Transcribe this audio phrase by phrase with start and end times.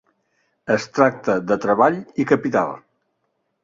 [0.75, 2.79] Es tracta de treball i capital.